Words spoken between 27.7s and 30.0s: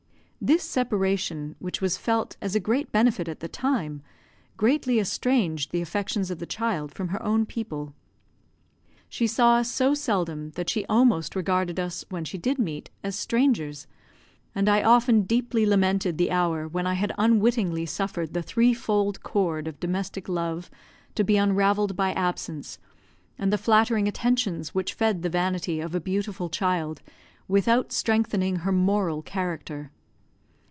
strengthening her moral character.